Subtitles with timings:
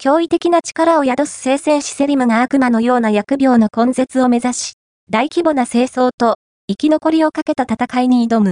[0.00, 4.72] 驚異的な力を宿す聖戦士セリムが悪魔のような疫病の根絶を目指し、
[5.10, 6.36] 大規模な清掃と
[6.68, 8.46] 生き残りをかけた戦いに挑む。